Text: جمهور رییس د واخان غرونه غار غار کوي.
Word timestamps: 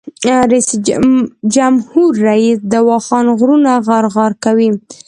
جمهور 1.55 2.11
رییس 2.27 2.57
د 2.71 2.73
واخان 2.89 3.25
غرونه 3.39 3.71
غار 3.87 4.05
غار 4.15 4.31
کوي. 4.43 4.69